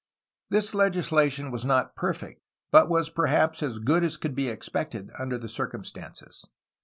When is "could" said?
4.17-4.33